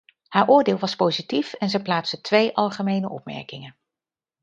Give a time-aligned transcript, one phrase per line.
[0.27, 3.75] Haar oordeel was positief en zij plaatste twee algemene opmerkingen.